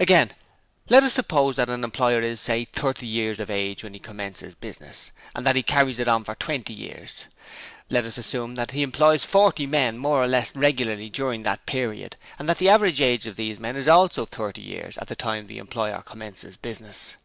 [0.00, 0.30] 'Again,
[0.88, 4.54] let us suppose that an employer is, say, thirty years of age when he commences
[4.54, 7.26] business, and that he carries it on for twenty years.
[7.90, 12.16] Let us assume that he employs forty men more or less regularly during that period
[12.38, 15.46] and that the average age of these men is also thirty years at the time
[15.48, 17.18] the employer commences business.